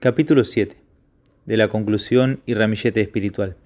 [0.00, 0.76] Capítulo 7.
[1.44, 3.56] De la conclusión y ramillete espiritual.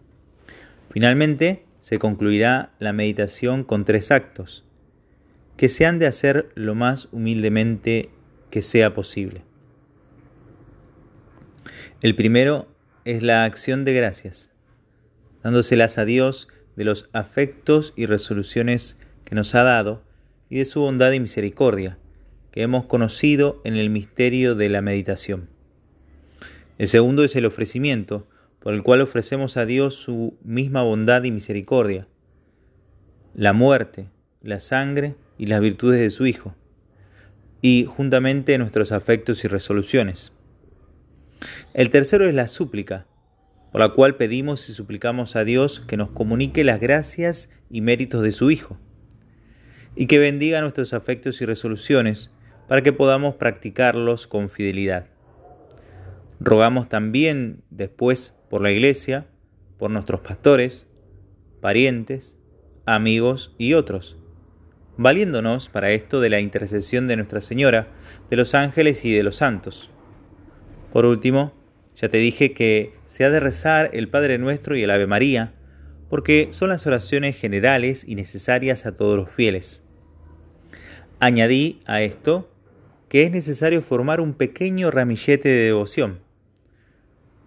[0.91, 4.65] Finalmente, se concluirá la meditación con tres actos,
[5.59, 8.09] que se han de hacer lo más humildemente
[8.49, 9.43] que sea posible.
[12.01, 12.67] El primero
[13.05, 14.49] es la acción de gracias,
[15.43, 20.03] dándoselas a Dios de los afectos y resoluciones que nos ha dado
[20.49, 21.99] y de su bondad y misericordia,
[22.53, 25.52] que hemos conocido en el misterio de la meditación.
[26.83, 28.27] El segundo es el ofrecimiento,
[28.59, 32.09] por el cual ofrecemos a Dios su misma bondad y misericordia,
[33.37, 34.09] la muerte,
[34.43, 36.57] la sangre y las virtudes de su Hijo,
[37.61, 40.33] y juntamente nuestros afectos y resoluciones.
[41.73, 43.07] El tercero es la súplica,
[43.71, 48.23] por la cual pedimos y suplicamos a Dios que nos comunique las gracias y méritos
[48.23, 48.77] de su Hijo,
[49.95, 52.33] y que bendiga nuestros afectos y resoluciones
[52.67, 55.12] para que podamos practicarlos con fidelidad.
[56.45, 59.27] Rogamos también después por la Iglesia,
[59.79, 60.89] por nuestros pastores,
[61.61, 62.37] parientes,
[62.85, 64.17] amigos y otros,
[64.97, 67.87] valiéndonos para esto de la intercesión de Nuestra Señora,
[68.29, 69.89] de los ángeles y de los santos.
[70.93, 71.53] Por último,
[71.95, 75.55] ya te dije que se ha de rezar el Padre Nuestro y el Ave María,
[76.11, 79.85] porque son las oraciones generales y necesarias a todos los fieles.
[81.21, 82.51] Añadí a esto
[83.09, 86.19] que es necesario formar un pequeño ramillete de devoción,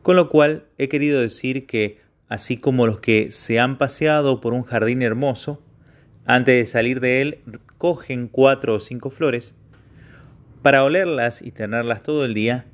[0.05, 1.97] con lo cual he querido decir que,
[2.29, 5.63] así como los que se han paseado por un jardín hermoso,
[6.27, 7.39] antes de salir de él
[7.79, 9.55] cogen cuatro o cinco flores,
[10.61, 12.65] para olerlas y tenerlas todo el día,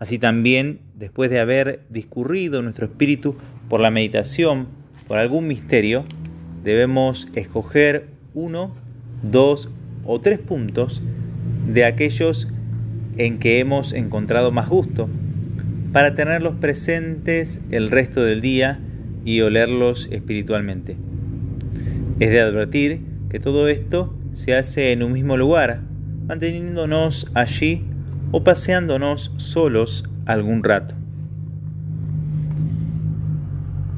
[0.00, 3.36] así también, después de haber discurrido nuestro espíritu
[3.68, 4.66] por la meditación,
[5.06, 6.04] por algún misterio,
[6.64, 8.74] debemos escoger uno,
[9.22, 9.70] dos
[10.04, 11.00] o tres puntos
[11.64, 12.48] de aquellos
[13.18, 15.08] en que hemos encontrado más gusto
[15.92, 18.80] para tenerlos presentes el resto del día
[19.24, 20.96] y olerlos espiritualmente.
[22.18, 23.00] Es de advertir
[23.30, 25.80] que todo esto se hace en un mismo lugar,
[26.26, 27.84] manteniéndonos allí
[28.30, 31.01] o paseándonos solos algún rato.